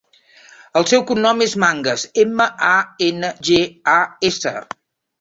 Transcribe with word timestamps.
El 0.79 0.87
seu 0.91 1.03
cognom 1.11 1.43
és 1.47 1.53
Mangas: 1.65 2.07
ema, 2.25 2.49
a, 2.73 2.75
ena, 3.13 3.33
ge, 3.51 3.63
a, 3.99 4.01
essa. 4.35 4.61